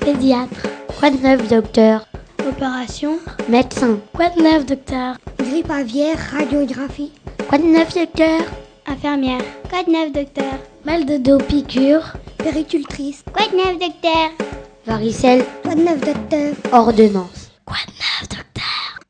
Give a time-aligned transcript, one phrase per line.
[0.00, 0.66] Pédiatre.
[0.98, 2.06] Quoi de neuf, docteur?
[2.48, 3.98] Opération, Médecin.
[4.12, 5.14] quoi de neuf, docteur?
[5.38, 7.12] Grippe aviaire, radiographie.
[7.48, 8.40] Quoi de neuf, docteur?
[8.86, 9.40] Infirmière,
[9.70, 10.58] quoi de neuf, docteur?
[10.84, 12.14] Mal de dos, piqûre.
[12.38, 13.22] Péricultrice.
[13.32, 14.30] Quoi de neuf, docteur?
[14.86, 16.54] Varicelle, Quoi de neuf, docteur?
[16.72, 17.50] Ordonnance.
[17.64, 18.41] Quoi de neuf, docteur?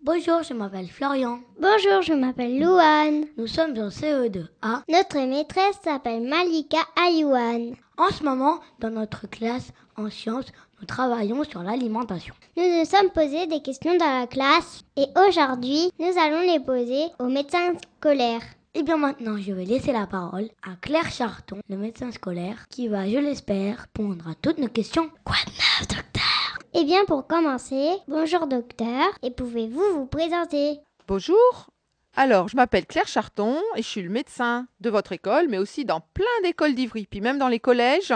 [0.05, 1.39] Bonjour, je m'appelle Florian.
[1.61, 3.25] Bonjour, je m'appelle Louane.
[3.39, 4.83] Nous sommes en CE2A.
[4.89, 7.77] Notre maîtresse s'appelle Malika Ayouane.
[7.97, 10.47] En ce moment, dans notre classe en sciences,
[10.81, 12.35] nous travaillons sur l'alimentation.
[12.57, 17.05] Nous nous sommes posé des questions dans la classe et aujourd'hui, nous allons les poser
[17.21, 18.43] au médecin scolaire.
[18.75, 22.89] Et bien maintenant, je vais laisser la parole à Claire Charton, le médecin scolaire, qui
[22.89, 25.11] va, je l'espère, répondre à toutes nos questions.
[25.25, 26.59] Quoi de neuf, docteur?
[26.75, 30.81] Eh bien, pour commencer, bonjour docteur, et pouvez-vous vous présenter?
[31.07, 31.69] Bonjour.
[32.17, 35.85] Alors, je m'appelle Claire Charton et je suis le médecin de votre école, mais aussi
[35.85, 38.15] dans plein d'écoles d'Ivry, puis même dans les collèges,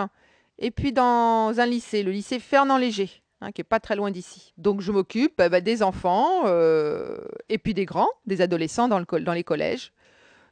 [0.58, 3.10] et puis dans un lycée, le lycée Fernand Léger,
[3.42, 4.54] hein, qui est pas très loin d'ici.
[4.56, 7.18] Donc, je m'occupe bah, des enfants euh,
[7.50, 9.92] et puis des grands, des adolescents dans, dans les collèges.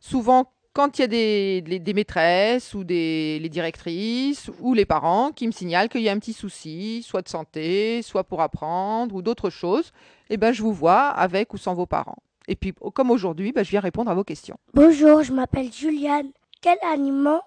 [0.01, 4.85] Souvent, quand il y a des, des- des maîtresses ou des les directrices ou les
[4.85, 8.43] parents qui me signalent qu'il y a un petit souci, soit de santé, soit pour
[8.43, 9.93] apprendre ou d'autres choses,
[10.31, 12.19] eh ben, je vous vois avec ou sans vos parents.
[12.49, 14.59] Et puis, comme aujourd'hui, bah, je viens répondre à vos questions.
[14.75, 16.31] Bonjour, je m'appelle Juliane.
[16.61, 17.41] Quel aliment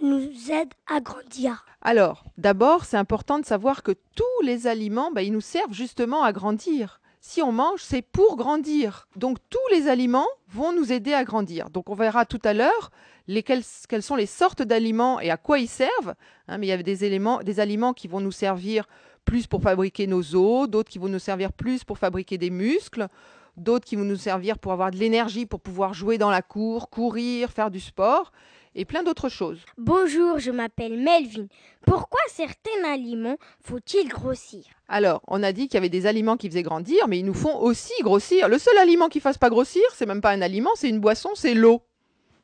[0.00, 1.66] nous aide à grandir?
[1.82, 6.22] Alors, d'abord, c'est important de savoir que tous les aliments, bah, ils nous servent justement
[6.22, 7.00] à grandir.
[7.20, 9.06] Si on mange, c'est pour grandir.
[9.14, 11.68] Donc, tous les aliments vont nous aider à grandir.
[11.68, 12.90] Donc, on verra tout à l'heure
[13.44, 16.14] quelles sont les sortes d'aliments et à quoi ils servent.
[16.48, 18.86] hein, mais il y a des, éléments, des aliments qui vont nous servir
[19.24, 23.06] plus pour fabriquer nos os, d'autres qui vont nous servir plus pour fabriquer des muscles,
[23.56, 26.90] d'autres qui vont nous servir pour avoir de l'énergie, pour pouvoir jouer dans la cour,
[26.90, 28.32] courir, faire du sport,
[28.74, 29.60] et plein d'autres choses.
[29.78, 31.46] Bonjour, je m'appelle Melvin.
[31.86, 34.64] Pourquoi certains aliments faut-il grossir?
[34.88, 37.34] Alors, on a dit qu'il y avait des aliments qui faisaient grandir, mais ils nous
[37.34, 38.48] font aussi grossir.
[38.48, 41.00] Le seul aliment qui ne fasse pas grossir, c'est même pas un aliment, c'est une
[41.00, 41.82] boisson, c'est l'eau.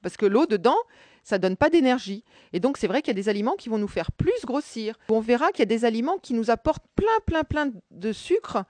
[0.02, 0.76] Parce que l'eau, dedans,
[1.24, 2.22] ça donne pas d'énergie.
[2.52, 4.96] Et donc, c'est vrai qu'il y a des aliments qui vont nous faire plus grossir.
[5.08, 8.64] On verra qu'il y a des aliments qui nous apportent plein, plein, plein de sucre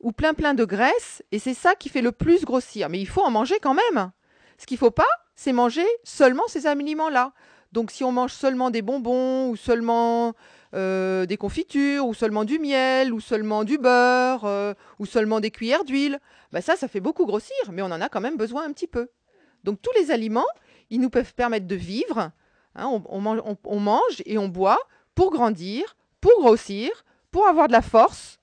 [0.00, 1.22] ou plein, plein de graisse.
[1.32, 2.90] Et c'est ça qui fait le plus grossir.
[2.90, 4.12] Mais il faut en manger quand même.
[4.58, 5.04] Ce qu'il faut pas,
[5.42, 7.32] c'est manger seulement ces aliments-là.
[7.72, 10.34] Donc, si on mange seulement des bonbons ou seulement
[10.74, 15.50] euh, des confitures ou seulement du miel ou seulement du beurre euh, ou seulement des
[15.50, 16.20] cuillères d'huile,
[16.52, 18.86] bah ça, ça fait beaucoup grossir, mais on en a quand même besoin un petit
[18.86, 19.08] peu.
[19.64, 20.46] Donc tous les aliments,
[20.90, 22.30] ils nous peuvent permettre de vivre.
[22.76, 24.78] hein, on, mange, on mange et on boit
[25.16, 26.90] pour grandir, pour grossir,
[27.32, 28.38] pour avoir de la force,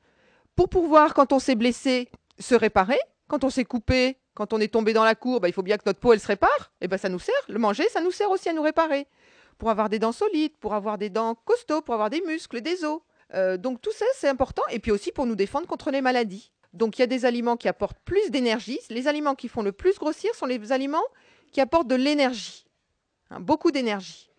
[0.57, 2.09] pour pouvoir, quand on s'est blessé,
[2.39, 2.99] se réparer.
[3.29, 5.77] Quand on s'est coupé, quand on est tombé dans la cour, bah, il faut bien
[5.77, 6.71] que notre peau elle se répare.
[6.81, 7.35] Et ben ça nous sert.
[7.47, 9.07] Le manger, ça nous sert aussi à nous réparer
[9.57, 12.83] pour avoir des dents solides, pour avoir des dents costauds, pour avoir des muscles, des
[12.85, 13.01] os.
[13.33, 14.63] Euh, donc tout ça, c'est important.
[14.71, 16.51] Et puis aussi pour nous défendre contre les maladies.
[16.73, 18.79] Donc il y a des aliments qui apportent plus d'énergie.
[18.89, 21.03] Les aliments qui font le plus grossir sont les aliments
[21.51, 22.65] qui apportent de l'énergie.
[23.29, 24.29] Hein, beaucoup d'énergie.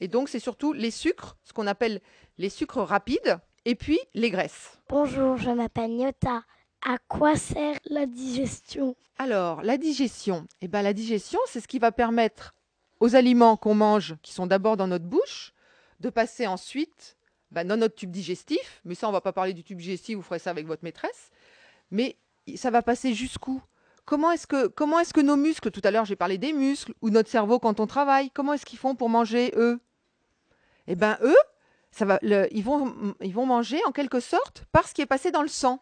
[0.00, 2.00] Et donc c'est surtout les sucres, ce qu'on appelle
[2.38, 4.78] les sucres rapides, et puis les graisses.
[4.88, 6.42] Bonjour, je m'appelle Nyota.
[6.86, 8.94] À quoi sert la digestion?
[9.18, 10.46] Alors, la digestion.
[10.60, 12.54] Eh ben, la digestion, c'est ce qui va permettre
[13.00, 15.54] aux aliments qu'on mange, qui sont d'abord dans notre bouche,
[16.00, 17.16] de passer ensuite
[17.50, 18.82] ben, dans notre tube digestif.
[18.84, 21.30] Mais ça, on va pas parler du tube digestif, vous ferez ça avec votre maîtresse.
[21.90, 22.18] Mais
[22.54, 23.62] ça va passer jusqu'où?
[24.04, 24.66] Comment est-ce que,
[25.00, 27.80] est-ce que nos muscles, tout à l'heure j'ai parlé des muscles, ou notre cerveau quand
[27.80, 29.80] on travaille, comment est-ce qu'ils font pour manger eux?
[30.86, 31.36] Eh bien eux,
[31.90, 35.30] ça va, ils, vont, ils vont manger en quelque sorte par ce qui est passé
[35.30, 35.80] dans le sang.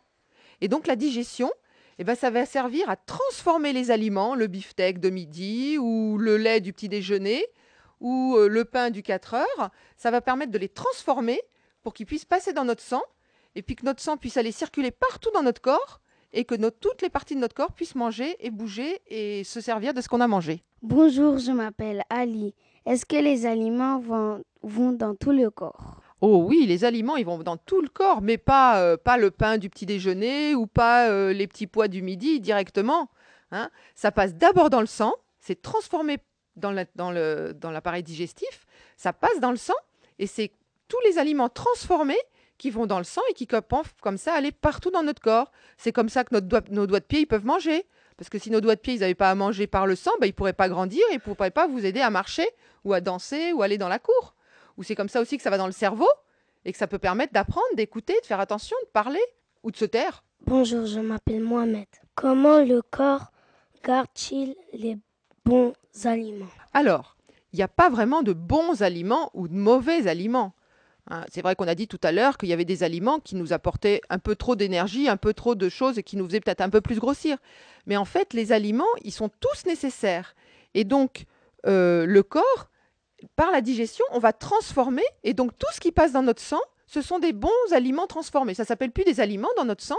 [0.62, 1.50] Et donc la digestion,
[1.98, 6.36] eh ben, ça va servir à transformer les aliments, le beefsteak de midi ou le
[6.36, 7.44] lait du petit déjeuner
[8.00, 9.70] ou euh, le pain du 4 heures.
[9.96, 11.40] Ça va permettre de les transformer
[11.82, 13.02] pour qu'ils puissent passer dans notre sang
[13.56, 16.00] et puis que notre sang puisse aller circuler partout dans notre corps
[16.32, 19.94] et que toutes les parties de notre corps puissent manger et bouger et se servir
[19.94, 20.62] de ce qu'on a mangé.
[20.80, 22.54] Bonjour, je m'appelle Ali.
[22.86, 26.01] Est-ce que les aliments vont, vont dans tout le corps?
[26.24, 29.32] Oh oui, les aliments, ils vont dans tout le corps, mais pas, euh, pas le
[29.32, 33.10] pain du petit déjeuner ou pas euh, les petits pois du midi directement.
[33.50, 33.70] hein.
[33.96, 36.18] Ça passe d'abord dans le sang, c'est transformé
[36.54, 38.66] dans dans le- dans l'appareil digestif,
[38.96, 39.74] ça passe dans le sang
[40.20, 40.52] et c'est
[40.86, 42.20] tous les aliments transformés
[42.56, 43.64] qui vont dans le sang et qui peuvent
[44.00, 45.50] comme ça aller partout dans notre corps.
[45.76, 46.34] C'est comme ça que
[46.70, 47.84] nos doigts de pied ils peuvent manger.
[48.16, 50.12] Parce que si nos doigts de pied ils n'avaient pas à manger par le sang,
[50.20, 52.48] bah, ils ne pourraient pas grandir ils ne pourraient pas vous aider à marcher
[52.84, 54.34] ou à danser ou aller dans la cour.
[54.76, 56.08] Ou c'est comme ça aussi que ça va dans le cerveau
[56.64, 59.22] et que ça peut permettre d'apprendre, d'écouter, de faire attention, de parler
[59.62, 60.24] ou de se taire.
[60.46, 61.86] Bonjour, je m'appelle Mohamed.
[62.14, 63.32] Comment le corps
[63.84, 64.98] garde-t-il les
[65.44, 65.72] bons
[66.04, 66.46] aliments?
[66.72, 67.16] Alors,
[67.52, 70.54] il n'y a pas vraiment de bons aliments ou de mauvais aliments.
[71.10, 73.34] Hein, c'est vrai qu'on a dit tout à l'heure qu'il y avait des aliments qui
[73.34, 76.40] nous apportaient un peu trop d'énergie, un peu trop de choses et qui nous faisaient
[76.40, 77.38] peut-être un peu plus grossir.
[77.86, 80.34] Mais en fait, les aliments, ils sont tous nécessaires.
[80.74, 81.24] Et donc,
[81.66, 82.70] euh, le corps,
[83.36, 85.04] par la digestion, on va transformer.
[85.24, 88.54] Et donc, tout ce qui passe dans notre sang, ce sont des bons aliments transformés.
[88.54, 89.98] Ça s'appelle plus des aliments dans notre sang,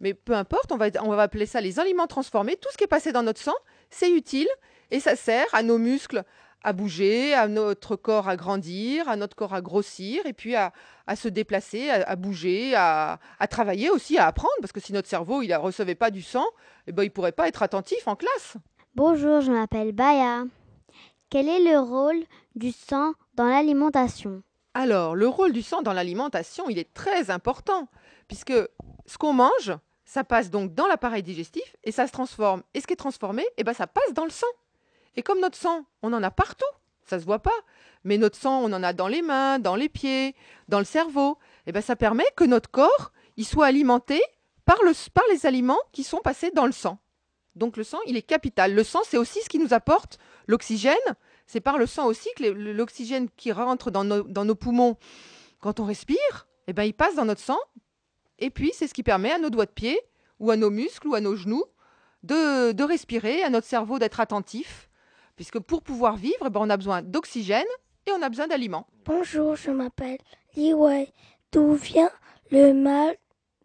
[0.00, 2.56] mais peu importe, on va, appeler ça les aliments transformés.
[2.56, 3.54] Tout ce qui est passé dans notre sang,
[3.90, 4.48] c'est utile
[4.90, 6.24] et ça sert à nos muscles
[6.62, 10.72] à bouger, à notre corps à grandir, à notre corps à grossir, et puis à,
[11.16, 13.18] se déplacer, à, bouger, à,
[13.48, 16.44] travailler aussi, à apprendre, parce que si notre cerveau ne recevait pas du sang,
[16.86, 18.56] eh ben, il ne pourrait pas être attentif en classe.
[18.94, 20.44] Bonjour, je m'appelle Baya.
[21.30, 24.42] Quel est le rôle du sang dans l'alimentation
[24.74, 27.88] Alors, le rôle du sang dans l'alimentation, il est très important,
[28.28, 28.52] puisque
[29.06, 29.72] ce qu'on mange,
[30.04, 32.62] ça passe donc dans l'appareil digestif et ça se transforme.
[32.74, 34.46] Et ce qui est transformé, eh ben, ça passe dans le sang.
[35.16, 36.64] Et comme notre sang, on en a partout,
[37.04, 37.50] ça ne se voit pas,
[38.04, 40.34] mais notre sang, on en a dans les mains, dans les pieds,
[40.68, 44.20] dans le cerveau, eh bien ça permet que notre corps, il soit alimenté
[44.64, 46.98] par, le, par les aliments qui sont passés dans le sang.
[47.56, 48.74] Donc le sang, il est capital.
[48.74, 50.96] Le sang, c'est aussi ce qui nous apporte l'oxygène.
[51.50, 54.96] C'est par le sang aussi que l'oxygène qui rentre dans nos, dans nos, poumons
[55.60, 57.58] quand on respire, eh ben, il passe dans notre sang.
[58.38, 60.00] Et puis, c'est ce qui permet à nos doigts de pied,
[60.38, 61.64] ou à nos muscles, ou à nos genoux,
[62.22, 64.90] de, de respirer, à notre cerveau d'être attentif
[65.40, 67.64] puisque pour pouvoir vivre, eh ben, on a besoin d'oxygène
[68.06, 68.86] et on a besoin d'aliments.
[69.06, 70.18] Bonjour, je m'appelle
[70.54, 71.10] Li Wei.
[71.50, 72.10] D'où vient
[72.50, 73.16] le mal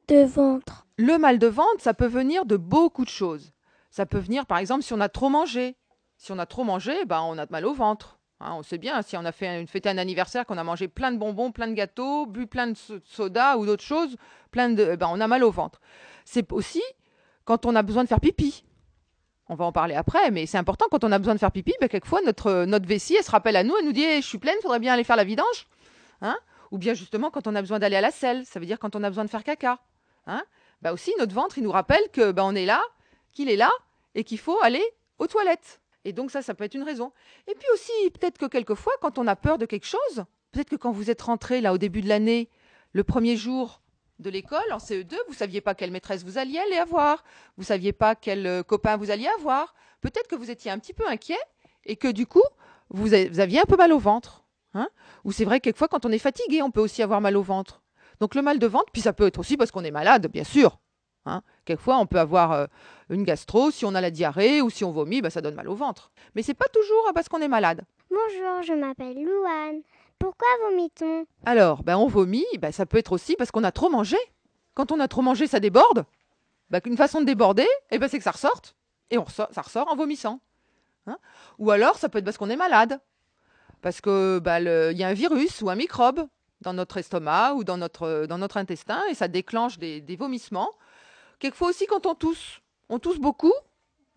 [0.07, 0.87] de ventre?
[0.95, 3.51] Le mal de ventre, ça peut venir de beaucoup de choses.
[3.91, 5.75] Ça peut venir, par exemple, si on a trop mangé.
[6.17, 8.19] Si on a trop mangé, ben, on a mal au ventre.
[8.39, 10.88] Hein, on sait bien, si on a fait une fête un anniversaire, qu'on a mangé
[10.88, 14.17] plein de bonbons, plein de gâteaux, bu plein de soda ou d'autres choses,
[14.51, 15.79] plein de, eh ben, on a mal au ventre.
[16.25, 16.83] C'est aussi
[17.45, 18.65] quand on a besoin de faire pipi
[19.47, 21.73] on va en parler après, mais c'est important quand on a besoin de faire pipi,
[21.79, 24.27] ben, quelquefois notre, notre vessie, elle se rappelle à nous, elle nous dit eh, Je
[24.27, 25.68] suis pleine, il faudrait bien aller faire la vidange.
[26.21, 26.38] Hein?
[26.71, 28.95] Ou bien justement quand on a besoin d'aller à la selle, ça veut dire quand
[28.95, 29.79] on a besoin de faire caca.
[30.25, 30.44] Hein?
[30.81, 32.81] Bah aussi, notre ventre, il nous rappelle que ben, on est là,
[33.31, 33.69] qu'il est là,
[34.15, 34.83] et qu'il faut aller
[35.19, 35.79] aux toilettes.
[36.06, 37.12] Et donc ça, ça peut être une raison.
[37.48, 40.75] Et puis aussi, peut-être que quelquefois, quand on a peur de quelque chose, peut-être que
[40.75, 42.50] quand vous êtes rentré là au début de l'année,
[42.94, 43.81] le premier jour,
[44.19, 47.24] de l'école, en CE2, vous ne saviez pas quelle maîtresse vous alliez aller avoir,
[47.57, 49.75] vous ne saviez pas quel euh, copain vous alliez avoir.
[50.02, 51.40] Peut-être que vous étiez un petit peu inquiet
[51.86, 52.44] et que du coup,
[52.90, 54.46] vous, aviez un peu mal au ventre.
[54.74, 54.88] Hein
[55.24, 57.81] Ou c'est vrai, quelquefois, quand on est fatigué, on peut aussi avoir mal au ventre.
[58.19, 60.44] Donc le mal de ventre, puis ça peut être aussi parce qu'on est malade, bien
[60.44, 60.80] sûr.
[61.25, 62.66] Hein quelquefois, on peut avoir euh,
[63.10, 65.68] une gastro, si on a la diarrhée ou si on vomit, bah, ça donne mal
[65.68, 66.12] au ventre.
[66.36, 67.83] Mais c'est pas toujours parce qu'on est malade.
[68.10, 69.81] Bonjour, je m'appelle Louane.
[70.19, 71.25] Pourquoi vomit-on?
[71.45, 74.18] Alors, ben, on vomit, ben, ça peut être aussi parce qu'on a trop mangé.
[74.74, 76.06] Quand on a trop mangé, ça déborde.
[76.69, 78.75] Ben, une façon de déborder, eh ben, c'est que ça ressorte.
[79.10, 80.39] Et on ça ressort en vomissant.
[81.07, 81.18] Hein
[81.60, 83.00] ou alors, ça peut être parce qu'on est malade.
[83.81, 86.28] Parce qu'il ben, y a un virus ou un microbe
[86.62, 90.71] dans notre estomac ou dans notre, dans notre intestin et ça déclenche des, des vomissements.
[91.39, 92.61] Quelquefois aussi quand on tousse.
[92.89, 93.53] On tousse beaucoup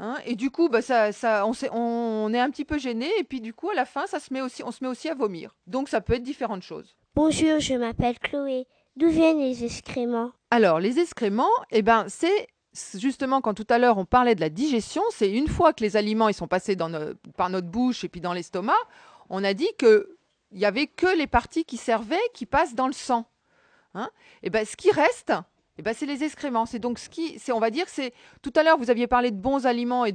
[0.01, 3.09] Hein, et du coup, bah, ça, ça, on, est, on, est un petit peu gêné,
[3.19, 5.09] et puis du coup, à la fin, ça se met aussi, on se met aussi
[5.09, 5.57] à vomir.
[5.67, 6.97] Donc, ça peut être différentes choses.
[7.17, 8.67] Bonjour, je m'appelle Chloé.
[8.97, 10.31] D'où viennent les excréments?
[10.53, 12.49] Alors, les excréments, eh ben, c'est
[12.95, 15.97] justement quand tout à l'heure on parlait de la digestion, c'est une fois que les
[15.97, 16.91] aliments ils sont passés dans
[17.37, 18.77] par notre bouche et puis dans l'estomac,
[19.31, 20.17] on a dit que
[20.53, 23.27] il y avait que les parties qui servaient qui passent dans le sang.
[23.95, 24.11] Hein
[24.43, 25.33] et ben, ce qui reste,
[25.79, 26.67] eh ben, c'est les excréments.
[26.67, 29.31] C'est donc ce qui, c'est, on va dire, c'est tout à l'heure vous aviez parlé
[29.31, 30.15] de bons aliments et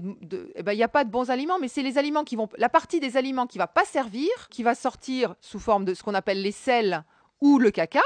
[0.55, 2.49] eh ben, il n'y a pas de bons aliments, mais c'est les aliments qui vont,
[2.57, 6.03] la partie des aliments qui va pas servir, qui va sortir sous forme de ce
[6.03, 7.03] qu'on appelle les sels
[7.41, 8.03] ou le caca,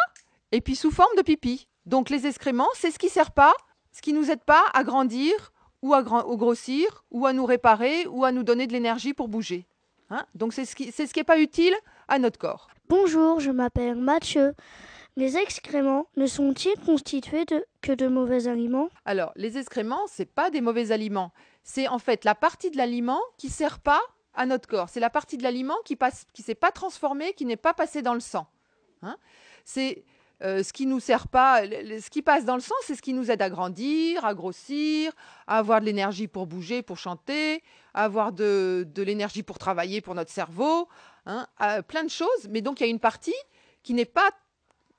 [0.52, 1.68] et puis sous forme de pipi.
[1.86, 3.54] Donc les excréments, c'est ce qui sert pas,
[3.92, 8.24] ce qui nous aide pas à grandir ou à, grossir ou à nous réparer ou
[8.24, 9.66] à nous donner de l'énergie pour bouger.
[10.10, 11.74] Hein donc c'est ce qui, c'est ce qui est pas utile
[12.08, 12.70] à notre corps.
[12.88, 14.54] Bonjour, je m'appelle Mathieu.
[15.18, 17.48] Les excréments ne sont-ils constitués
[17.82, 18.90] que de mauvais aliments?
[19.04, 21.34] Alors, les excréments, c'est pas des mauvais aliments.
[21.64, 24.00] C'est en fait la partie de l'aliment qui sert pas
[24.36, 24.90] à notre corps.
[24.90, 28.04] C'est la partie de l'aliment qui passe, qui s'est pas transformée, qui n'est pas passée
[28.04, 28.48] dans le sang.
[29.02, 29.18] Hein
[29.66, 30.06] c'est
[30.44, 33.14] euh, ce qui nous sert pas, ce qui passe dans le sang, c'est ce qui
[33.14, 35.12] nous aide à grandir, à grossir,
[35.48, 37.64] à avoir de l'énergie pour bouger, pour chanter,
[37.96, 40.88] à avoir de, de l'énergie pour travailler, pour notre cerveau,
[41.26, 41.48] hein,
[41.88, 42.48] plein de choses.
[42.52, 43.34] Mais donc il y a une partie
[43.82, 44.30] qui n'est pas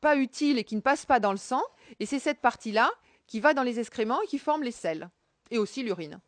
[0.01, 1.63] pas utile et qui ne passe pas dans le sang.
[2.01, 2.91] Et c'est cette partie-là
[3.27, 5.09] qui va dans les excréments et qui forme les selles.
[5.51, 6.21] Et aussi l'urine,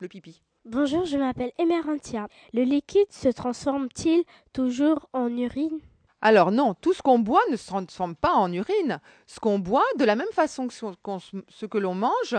[0.00, 0.42] le pipi.
[0.64, 2.28] Bonjour, je m'appelle Emerantia.
[2.52, 5.80] Le liquide se transforme-t-il toujours en urine?
[6.20, 9.00] Alors non, tout ce qu'on boit ne se transforme pas en urine.
[9.26, 12.36] Ce qu'on boit, de la même façon que ce, que l'on mange,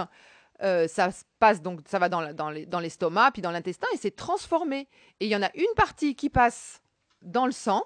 [0.62, 4.88] euh, ça passe donc, ça va dans, dans l'estomac puis dans l'intestin et c'est transformé.
[5.19, 6.81] Et il y en a une partie qui passe
[7.22, 7.84] dans le sang,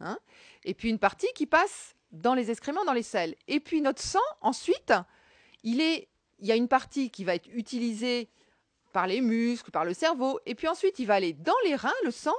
[0.00, 0.18] hein,
[0.64, 3.34] et puis une partie qui passe dans les excréments, dans les selles.
[3.48, 4.92] Et puis notre sang, ensuite,
[5.64, 8.28] il, est, il y a une partie qui va être utilisée
[8.92, 11.92] par les muscles, par le cerveau, et puis ensuite il va aller dans les reins,
[12.04, 12.34] le sang,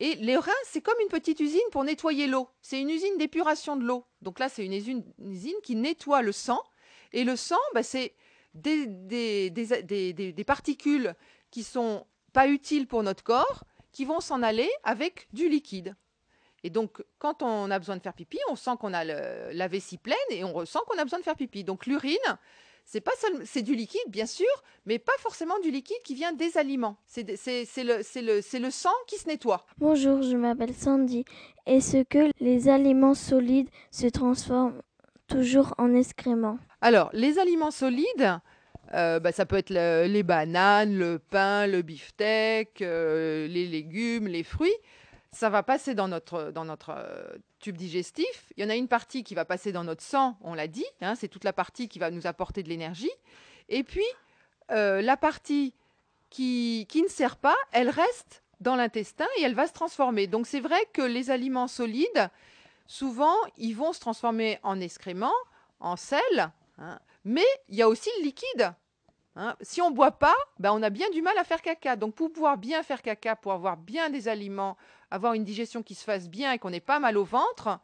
[0.00, 2.48] et les reins, c'est comme une petite usine pour nettoyer l'eau.
[2.62, 4.04] C'est une usine d'épuration de l'eau.
[4.22, 5.02] Donc là, c'est une usine,
[5.62, 6.62] qui nettoie le sang,
[7.12, 8.14] et le sang, bah, c'est
[8.54, 11.14] des, des, des, des, particules
[11.50, 15.96] qui sont pas utiles pour notre corps, qui vont s'en aller avec du liquide.
[16.64, 19.68] Et donc, quand on a besoin de faire pipi, on sent qu'on a le, la
[19.68, 21.62] vessie pleine et on ressent qu'on a besoin de faire pipi.
[21.62, 22.16] Donc, l'urine,
[22.84, 23.12] c'est pas
[23.44, 24.46] c'est du liquide, bien sûr,
[24.86, 26.96] mais pas forcément du liquide qui vient des aliments.
[27.06, 29.66] C'est le, le, le sang qui se nettoie.
[29.76, 31.24] Bonjour, je m'appelle Sandy.
[31.66, 34.80] Est-ce que les aliments solides se transforment
[35.28, 36.58] toujours en excréments?
[36.80, 38.40] Alors, les aliments solides,
[38.94, 44.42] euh, bah, ça peut être les bananes, le pain, le beefsteak, euh, les légumes, les
[44.42, 44.72] fruits
[45.32, 48.52] ça va passer dans notre, dans notre euh, tube digestif.
[48.56, 50.86] Il y en a une partie qui va passer dans notre sang, on l'a dit,
[51.00, 53.10] hein, c'est toute la partie qui va nous apporter de l'énergie.
[53.68, 54.06] Et puis,
[54.70, 55.74] euh, la partie
[56.30, 60.26] qui, qui ne sert pas, elle reste dans l'intestin et elle va se transformer.
[60.26, 62.30] Donc c'est vrai que les aliments solides,
[62.86, 65.34] souvent, ils vont se transformer en excréments,
[65.80, 68.72] en sel, hein, mais il y a aussi le liquide.
[69.38, 69.54] Hein.
[69.60, 71.96] Si on ne boit pas, ben on a bien du mal à faire caca.
[71.96, 74.76] Donc pour pouvoir bien faire caca, pour avoir bien des aliments
[75.10, 77.78] avoir une digestion qui se fasse bien et qu'on n'ait pas mal au ventre,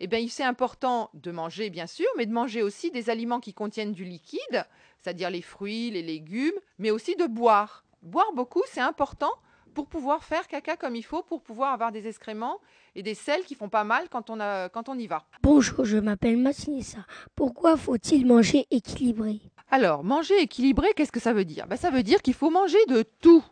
[0.00, 3.54] eh bien, c'est important de manger, bien sûr, mais de manger aussi des aliments qui
[3.54, 4.66] contiennent du liquide,
[5.00, 7.84] c'est-à-dire les fruits, les légumes, mais aussi de boire.
[8.02, 9.32] Boire beaucoup, c'est important
[9.78, 12.58] pour pouvoir faire caca comme il faut, pour pouvoir avoir des excréments
[12.96, 15.24] et des sels qui font pas mal quand on, a, quand on y va.
[15.40, 17.06] Bonjour, je m'appelle Massinissa.
[17.36, 19.40] Pourquoi faut-il manger équilibré?
[19.70, 21.68] Alors, manger équilibré, qu'est-ce que ça veut dire?
[21.68, 23.44] Ben, Ça veut dire qu'il faut manger de tout.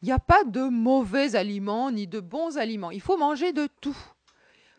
[0.00, 2.90] Il n'y a pas de mauvais aliments ni de bons aliments.
[2.90, 3.98] Il faut manger de tout.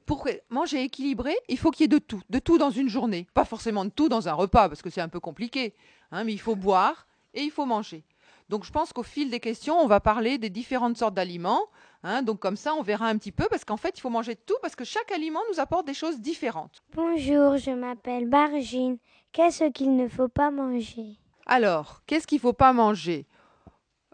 [0.08, 3.28] Pour manger équilibré, il faut qu'il y ait de tout, de tout dans une journée.
[3.36, 5.76] Pas forcément de tout dans un repas, parce que c'est un peu compliqué.
[6.10, 8.04] Hein, mais il faut boire et il faut manger.
[8.50, 11.66] Donc je pense qu'au fil des questions, on va parler des différentes sortes d'aliments.
[12.06, 12.22] Hein.
[12.22, 14.58] donc comme ça, on verra un petit peu, parce qu'en fait, il faut manger tout,
[14.62, 16.84] parce que chaque aliment nous apporte des choses différentes.
[16.94, 18.98] Bonjour, je m'appelle Bargine.
[19.32, 21.18] Qu'est-ce qu'il ne faut pas manger?
[21.46, 23.26] Alors, qu'est-ce qu'il ne faut pas manger?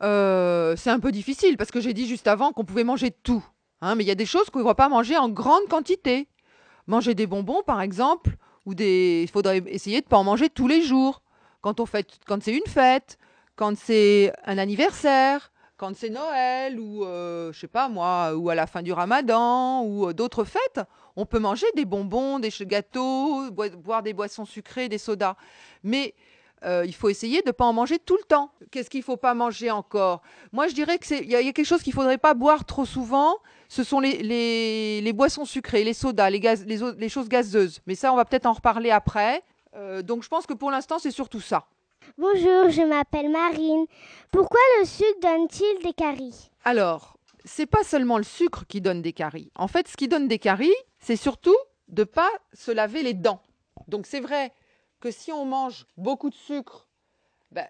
[0.01, 3.43] Euh, c'est un peu difficile parce que j'ai dit juste avant qu'on pouvait manger tout.
[3.81, 6.27] Hein, mais il y a des choses qu'on ne va pas manger en grande quantité.
[6.87, 9.21] Manger des bonbons, par exemple, ou des.
[9.23, 11.21] Il faudrait essayer de ne pas en manger tous les jours.
[11.61, 12.07] Quand, on fait...
[12.25, 13.17] quand c'est une fête,
[13.59, 18.55] quand c'est un anniversaire, quand c'est Noël, ou euh, je sais pas moi, ou à
[18.55, 20.79] la fin du ramadan, ou euh, d'autres fêtes,
[21.17, 25.35] on peut manger des bonbons, des gâteaux, boire des boissons sucrées, des sodas.
[25.83, 26.15] Mais
[26.63, 28.49] euh, il faut essayer de ne pas en manger tout le temps.
[28.71, 30.21] Qu'est-ce qu'il ne faut pas manger encore?
[30.53, 33.35] Moi, je dirais qu'il y, a quelque chose qu'il ne faudrait pas boire trop souvent.
[33.67, 37.81] Ce sont les, boissons sucrées, les sodas, les, les, choses gazeuses.
[37.87, 39.43] Mais ça, on va peut-être en reparler après.
[40.03, 41.67] Donc, je pense que pour l'instant, c'est surtout ça.
[42.17, 43.85] Bonjour, je m'appelle Marine.
[44.31, 49.13] Pourquoi le sucre donne-t-il des caries Alors, c'est pas seulement le sucre qui donne des
[49.13, 49.51] caries.
[49.55, 51.55] En fait, ce qui donne des caries, c'est surtout
[51.87, 53.41] de pas se laver les dents.
[53.87, 54.51] Donc, c'est vrai
[54.99, 56.87] que si on mange beaucoup de sucre,
[57.51, 57.67] ben,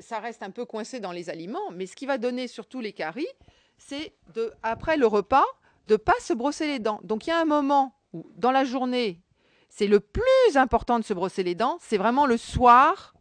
[0.00, 2.92] ça reste un peu coincé dans les aliments, mais ce qui va donner surtout les
[2.92, 3.28] caries,
[3.76, 5.46] c'est de, après le repas,
[5.88, 7.00] de pas se brosser les dents.
[7.02, 9.20] Donc il y a un moment où, dans la journée,
[9.68, 13.14] c'est le plus important de se brosser les dents, c'est vraiment le soir,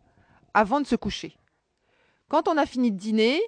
[0.54, 1.38] avant de se coucher.
[2.30, 3.42] Quand on a fini de dîner,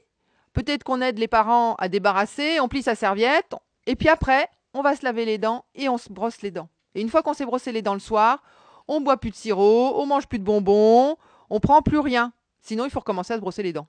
[0.53, 3.55] peut-être qu'on aide les parents à débarrasser, on plie sa serviette,
[3.86, 6.70] et puis après, on va se laver les dents et on se brosse les dents.
[6.96, 8.43] Et une fois qu'on s'est brossé les dents le soir,
[8.88, 11.17] on boit plus de sirop, on mange plus de bonbons,
[11.50, 12.34] on prend plus rien.
[12.62, 13.88] Sinon, il faut recommencer à se brosser les dents.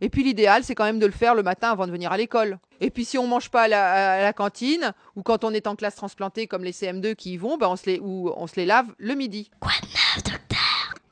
[0.00, 2.16] Et puis l'idéal, c'est quand même de le faire le matin avant de venir à
[2.16, 2.58] l'école.
[2.80, 5.96] Et puis si on mange pas à la, cantine, ou quand on est en classe
[5.96, 8.64] transplantée comme les CM2 qui y vont, ben on, se les, ou on se les
[8.64, 9.50] lave le midi.
[9.60, 9.72] Quoi
[10.24, 10.39] de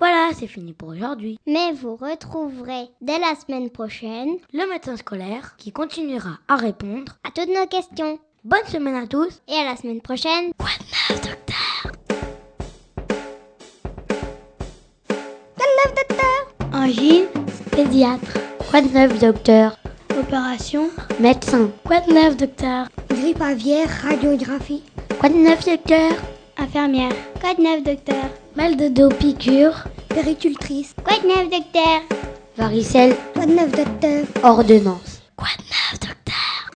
[0.00, 1.38] Voilà, c'est fini pour aujourd'hui.
[1.46, 7.30] Mais vous retrouverez dès la semaine prochaine le médecin scolaire qui continuera à répondre à
[7.34, 8.18] toutes nos questions.
[8.44, 10.52] Bonne semaine à tous et à la semaine prochaine.
[10.56, 11.20] Quoi de neuf,
[15.94, 17.26] docteur Angine,
[17.72, 18.38] pédiatre.
[18.70, 19.76] Quoi de neuf, docteur
[20.16, 21.70] Opération, médecin.
[21.84, 24.84] Quoi de neuf, docteur Grippe aviaire, radiographie.
[25.18, 26.12] Quoi de neuf, docteur
[26.56, 27.12] Infirmière.
[27.40, 28.24] Quoi de neuf, docteur
[28.58, 29.84] Mal de dos, piqûre.
[30.08, 30.92] Péricultrice.
[31.04, 32.00] Quoi de neuf, docteur?
[32.56, 33.14] Varicelle.
[33.32, 34.24] Quoi de neuf, docteur?
[34.42, 35.22] Ordonnance.
[35.36, 36.07] Quoi de neuf, docteur